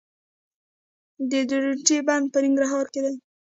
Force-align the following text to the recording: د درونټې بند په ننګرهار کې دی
د 1.31 1.33
درونټې 1.49 1.97
بند 2.07 2.25
په 2.33 2.39
ننګرهار 2.43 2.85
کې 2.93 3.01
دی 3.05 3.15